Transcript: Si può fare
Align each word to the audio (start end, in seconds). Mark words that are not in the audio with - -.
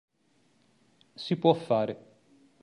Si 1.13 1.35
può 1.37 1.53
fare 1.53 1.95